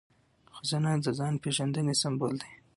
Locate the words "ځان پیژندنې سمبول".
1.19-2.33